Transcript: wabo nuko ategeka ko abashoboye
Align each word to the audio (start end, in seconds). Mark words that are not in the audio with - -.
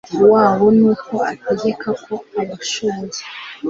wabo 0.31 0.65
nuko 0.77 1.15
ategeka 1.33 1.89
ko 2.05 2.13
abashoboye 2.41 3.21